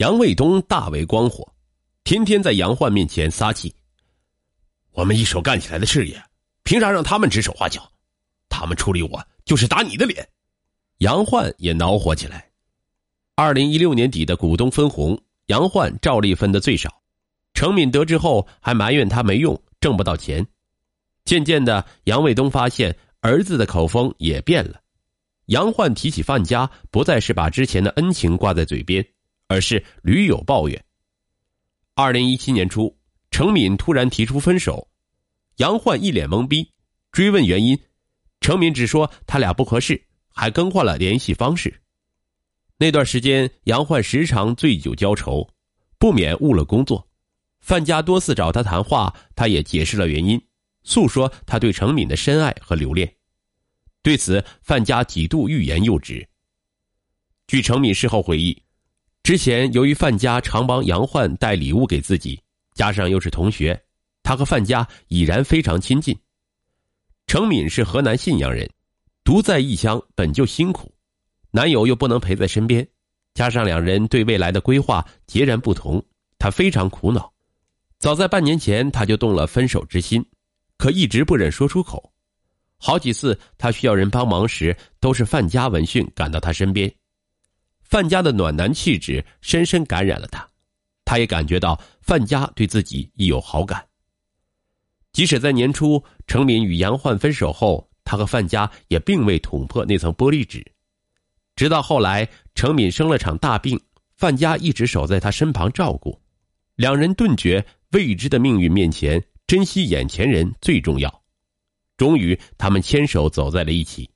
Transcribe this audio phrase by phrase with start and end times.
[0.00, 1.46] 杨卫东大为光火，
[2.04, 3.70] 天天在杨焕面前撒气。
[4.92, 6.18] 我们一手干起来的事业，
[6.64, 7.86] 凭啥让他们指手画脚？
[8.48, 10.26] 他们处理我，就是打你的脸。
[11.00, 12.48] 杨焕也恼火起来。
[13.34, 17.02] 二零一六年底的股东分红，杨焕照例分的最少。
[17.52, 20.46] 程敏得知后，还埋怨他没用，挣不到钱。
[21.26, 24.80] 渐渐的，杨卫东发现儿子的口风也变了。
[25.48, 29.06] 杨焕提起范家，不再是把之前的恩情挂在嘴边。
[29.50, 30.84] 而是屡有抱怨。
[31.94, 32.96] 二零一七年初，
[33.32, 34.88] 程敏突然提出分手，
[35.56, 36.70] 杨焕一脸懵逼，
[37.10, 37.76] 追问原因，
[38.40, 41.82] 程敏只说他俩不合适，还更换了联系方式。
[42.78, 45.50] 那段时间，杨焕时常醉酒浇愁，
[45.98, 47.04] 不免误了工作。
[47.58, 50.40] 范家多次找他谈话，他也解释了原因，
[50.84, 53.12] 诉说他对程敏的深爱和留恋。
[54.00, 56.24] 对此，范家几度欲言又止。
[57.48, 58.56] 据程敏事后回忆。
[59.30, 62.42] 之前由于范家常帮杨焕带礼物给自己，
[62.74, 63.80] 加上又是同学，
[64.24, 66.18] 他和范家已然非常亲近。
[67.28, 68.68] 程敏是河南信阳人，
[69.22, 70.92] 独在异乡本就辛苦，
[71.52, 72.84] 男友又不能陪在身边，
[73.32, 76.04] 加上两人对未来的规划截然不同，
[76.36, 77.32] 她非常苦恼。
[78.00, 80.26] 早在半年前，她就动了分手之心，
[80.76, 82.12] 可一直不忍说出口。
[82.78, 86.92] 好几次她需要人帮忙时，都是范家闻讯赶到她身边。
[87.90, 90.48] 范家的暖男气质深深感染了他，
[91.04, 93.84] 他也感觉到范家对自己亦有好感。
[95.10, 100.64] 即使在年初程敏与杨焕分手后，他和范家也并未捅破那层玻璃纸。
[101.56, 103.80] 直到后来程敏生了场大病，
[104.16, 106.22] 范家一直守在他身旁照顾，
[106.76, 111.22] 两人顿觉未知的命运面前，珍惜眼前人最重要。
[111.96, 114.08] 终于，他们牵手走在了一起，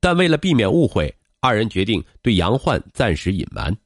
[0.00, 1.14] 但为了避免误会。
[1.42, 3.76] 二人决定对杨焕暂时隐瞒。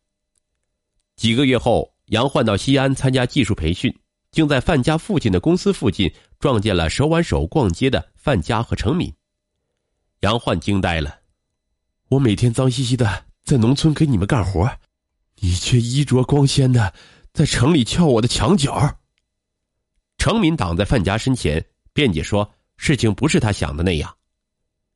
[1.17, 3.99] 几个月后，杨焕到西安参加技术培训，
[4.31, 9.11] 竟在范家父亲的公司附近撞见了手挽手逛街的范家和程敏。
[10.21, 11.21] 杨焕惊呆了
[12.11, 14.71] ：“我每天脏兮兮的在农村给你们干活，
[15.37, 16.93] 你却衣着光鲜的
[17.33, 18.99] 在城里撬我的墙角。”
[20.19, 21.65] 程敏挡在范家身前
[21.95, 24.15] 辩解说：“事情不是他想的那样。”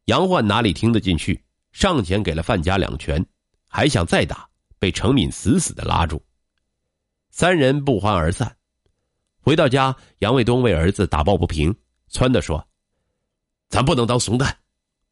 [0.04, 1.42] 杨焕哪里听得进去？
[1.72, 3.24] 上前给了范家两拳，
[3.66, 4.48] 还想再打，
[4.78, 6.22] 被程敏死死的拉住。
[7.30, 8.56] 三人不欢而散。
[9.38, 11.74] 回到家，杨卫东为儿子打抱不平，
[12.10, 12.68] 撺的说
[13.70, 14.58] ：“咱不能当怂蛋，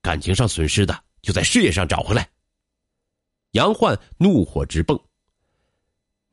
[0.03, 2.29] 感情上损失的就在事业上找回来。”
[3.53, 5.01] 杨焕怒火直蹦：“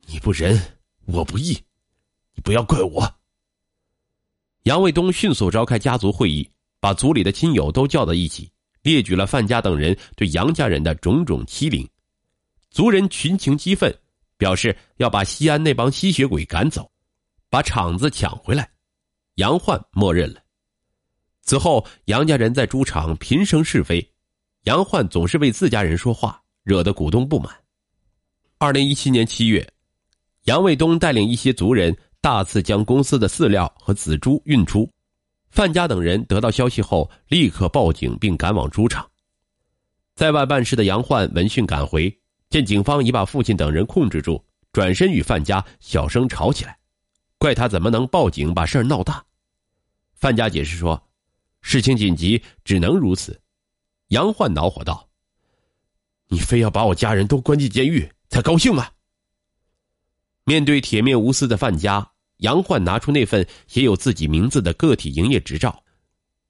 [0.06, 0.60] 你不仁，
[1.06, 1.56] 我不义，
[2.34, 3.14] 你不要怪我。”
[4.64, 6.50] 杨卫东迅速召开家族会议，
[6.80, 8.52] 把族里的亲友都叫到一起。
[8.86, 11.84] 列举了范家等人对杨家人的种种欺凌，
[12.70, 13.92] 族人群情激愤，
[14.38, 16.88] 表示要把西安那帮吸血鬼赶走，
[17.50, 18.70] 把厂子抢回来。
[19.34, 20.40] 杨焕默认了。
[21.42, 24.08] 此后，杨家人在猪场频生是非，
[24.66, 27.52] 杨焕总是为自家人说话，惹得股东不满。
[28.58, 29.68] 二零一七年七月，
[30.44, 34.88] 杨卫东带领一些族人大肆将公司的饲料和仔猪运出。
[35.50, 39.10] 范家等人得到消息后，立刻报警并赶往猪场。
[40.14, 42.18] 在外办事的杨焕闻讯赶回，
[42.50, 46.78] 见警方已把父亲等人控制住，转身与范家小声吵起来，
[47.38, 49.24] 怪他怎么能报警把事儿闹大。
[50.14, 51.08] 范家解释说，
[51.60, 53.40] 事情紧急，只能如此。
[54.08, 55.08] 杨焕恼火道
[56.28, 58.88] ：“你非要把我家人都关进监狱才高兴吗？”
[60.44, 62.12] 面对铁面无私的范家。
[62.38, 65.82] 杨焕拿出那份写有自己名字的个体营业执照，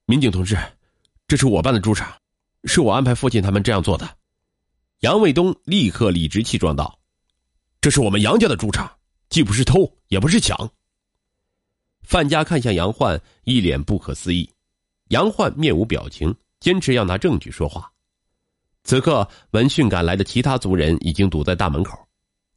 [0.06, 0.58] 民警同志，
[1.28, 2.12] 这是我办的猪场，
[2.64, 4.16] 是我安排父亲他们这样做的。
[5.00, 6.98] 杨卫东立刻理直气壮道
[7.80, 8.90] ：“这是我们杨家的猪场，
[9.28, 10.70] 既不是偷，也不是抢。”
[12.02, 14.48] 范家看向杨焕，一脸不可思议。
[15.08, 17.92] 杨焕面无表情，坚持要拿证据说话。
[18.84, 21.98] 此刻，闻讯赶来的其他族人已经堵在大门口，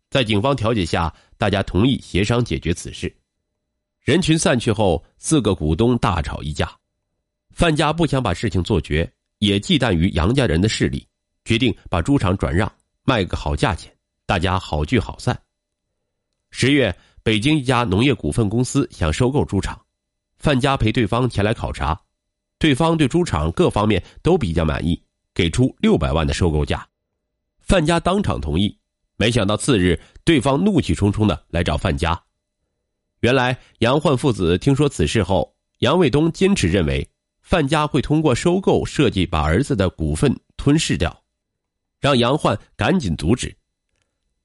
[0.10, 3.16] 在警方调解下，大家同意协商解决此事。
[4.02, 6.72] 人群散去后，四个股东大吵一架。
[7.52, 11.06] 范家不想把事情做绝，也忌惮于杨家人的势力，
[11.44, 12.72] 决定把猪场转让，
[13.04, 13.94] 卖个好价钱，
[14.26, 15.38] 大家好聚好散。
[16.50, 19.80] 十月，北京一家农业股份公司想收购猪场，
[20.38, 22.00] 范家陪对方前来考察，
[22.58, 25.00] 对方对猪场各方面都比较满意，
[25.34, 26.88] 给出六百万的收购价，
[27.60, 28.76] 范家当场同意。
[29.18, 32.20] 没想到次日，对方怒气冲冲的来找范家。
[33.22, 37.08] 原来杨焕父子听说此事后，杨卫东坚持认为
[37.42, 41.24] 范家会通过收购设计把儿子的股份吞噬掉，
[42.00, 43.54] 让杨焕赶紧阻止。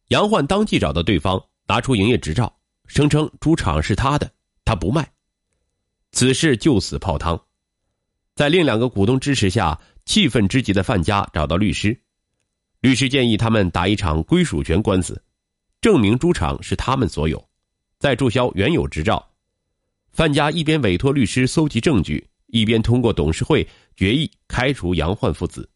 [0.08, 2.52] 杨焕当即找到对方，拿出营业执照，
[2.86, 4.30] 声称猪场是他的，
[4.64, 5.08] 他不卖。
[6.10, 7.40] 此事就此泡汤。
[8.34, 11.96] 在另两个股东支持下，气愤之极的范家找到律师，
[12.80, 15.22] 律师建议他们打一场归属权官司，
[15.80, 17.48] 证明猪场是他们所有，
[17.98, 19.26] 再注销原有执照。
[20.12, 25.68] 范家一边委托律师搜集证据，一边通过董事会决议开除杨焕父子，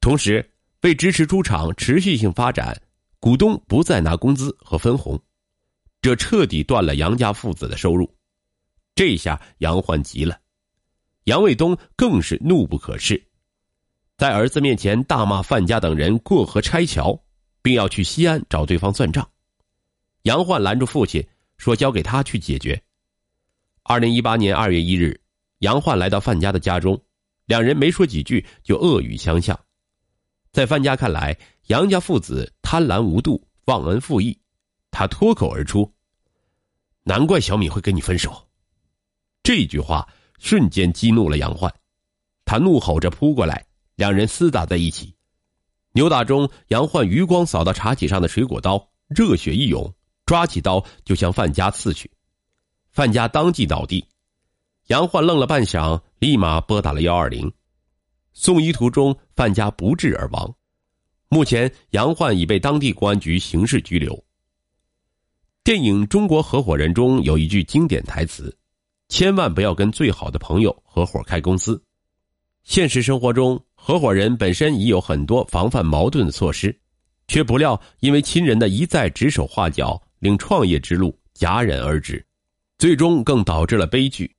[0.00, 0.50] 同时
[0.82, 2.80] 为支持猪场持续性发展，
[3.18, 5.20] 股东不再拿工资和分红，
[6.02, 8.12] 这彻底断了杨家父子的收入。
[8.94, 10.40] 这下杨焕急了，
[11.24, 13.22] 杨卫东更是怒不可遏，
[14.16, 17.22] 在儿子面前大骂范家等人过河拆桥，
[17.62, 19.26] 并要去西安找对方算账。
[20.22, 21.24] 杨焕拦住父亲，
[21.60, 22.82] 说交给他去解决。
[23.82, 25.20] 二零一八年二月一日，
[25.58, 26.98] 杨焕来到范家的家中，
[27.44, 29.58] 两人没说几句就恶语相向。
[30.52, 34.36] 在范家看来，杨家父子贪婪无度、忘恩负义，
[34.90, 35.92] 他脱口而出
[37.04, 38.48] ：“难怪小米会跟你分手。”
[39.44, 40.08] 这句话
[40.38, 41.72] 瞬间激怒了杨焕，
[42.46, 43.66] 他怒吼着扑过来，
[43.96, 45.14] 两人厮打在一起。
[45.92, 49.92] 扭打中，杨焕余光扫到茶几上的水果刀，热血一涌，
[50.30, 52.08] 抓起刀就向范家刺去。
[52.92, 54.06] 范家当即倒地，
[54.86, 57.52] 杨焕愣了半晌，立马拨打了幺二零。
[58.32, 60.54] 送医途中，范家不治而亡。
[61.30, 64.24] 目前，杨焕已被当地公安局刑事拘留。
[65.64, 68.56] 电影《中国合伙人》中有一句经典台词。
[69.08, 71.82] 千万不要跟最好的朋友合伙开公司。
[72.62, 76.78] 现实生活中，合伙人本身已有很多防范矛盾的措施，
[77.26, 82.24] 却不料因为亲人的一再指手画脚，令创业之路戛然而止，
[82.78, 84.32] 最终更导致了悲剧。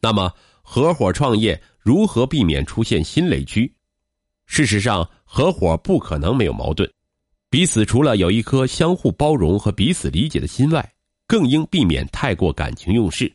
[0.00, 3.72] 那么，合伙创业如何避免出现新雷区？
[4.46, 6.90] 事实上，合伙不可能没有矛盾，
[7.50, 10.92] 彼此除了有一颗相互包容和彼此理解的心外，
[11.26, 13.32] 更应避免太过感情用事。